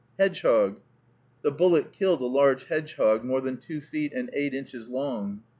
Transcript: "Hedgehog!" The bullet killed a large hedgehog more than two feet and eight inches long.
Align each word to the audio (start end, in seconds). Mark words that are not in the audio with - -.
"Hedgehog!" 0.17 0.81
The 1.43 1.51
bullet 1.51 1.93
killed 1.93 2.21
a 2.21 2.25
large 2.25 2.63
hedgehog 2.63 3.23
more 3.23 3.39
than 3.39 3.57
two 3.57 3.81
feet 3.81 4.13
and 4.13 4.31
eight 4.33 4.55
inches 4.55 4.89
long. 4.89 5.43